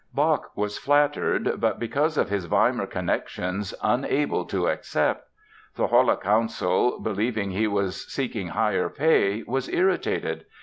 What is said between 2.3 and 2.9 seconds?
Weimar